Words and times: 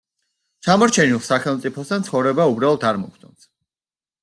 ჩამორჩენილ 0.67 1.21
სახელმწიფოსთან 1.27 2.07
ცხოვრება 2.09 2.49
უბრალოდ 2.55 2.89
არ 2.93 3.01
მოგვწონს. 3.05 3.49